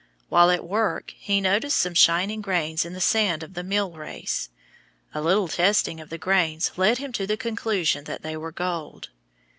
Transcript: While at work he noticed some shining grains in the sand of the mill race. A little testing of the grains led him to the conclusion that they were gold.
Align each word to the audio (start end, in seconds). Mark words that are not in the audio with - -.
While 0.29 0.49
at 0.49 0.65
work 0.65 1.13
he 1.15 1.39
noticed 1.39 1.77
some 1.77 1.93
shining 1.93 2.41
grains 2.41 2.85
in 2.85 2.93
the 2.93 2.99
sand 2.99 3.43
of 3.43 3.53
the 3.53 3.61
mill 3.61 3.91
race. 3.91 4.49
A 5.13 5.21
little 5.21 5.47
testing 5.47 5.99
of 5.99 6.09
the 6.09 6.17
grains 6.17 6.71
led 6.75 6.97
him 6.97 7.11
to 7.13 7.27
the 7.27 7.37
conclusion 7.37 8.05
that 8.05 8.23
they 8.23 8.35
were 8.35 8.51
gold. 8.51 9.09